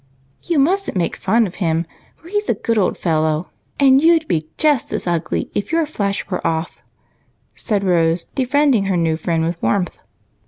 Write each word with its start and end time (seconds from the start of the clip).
"You 0.49 0.57
must 0.57 0.89
n't 0.89 0.97
make 0.97 1.15
fun 1.15 1.45
of 1.45 1.57
him, 1.61 1.85
for 2.15 2.27
he's 2.27 2.49
a 2.49 2.55
good 2.55 2.79
old 2.79 2.97
fellow, 2.97 3.51
and 3.79 4.01
you'd 4.01 4.27
be 4.27 4.49
just 4.57 4.91
as 4.91 5.05
ugly 5.05 5.51
if 5.53 5.71
your 5.71 5.85
flesh 5.85 6.27
was 6.31 6.41
off," 6.43 6.81
said 7.53 7.83
Rose, 7.83 8.25
defending 8.25 8.85
her 8.85 8.97
new 8.97 9.15
friend 9.15 9.45
with 9.45 9.61
warmth. 9.61 9.99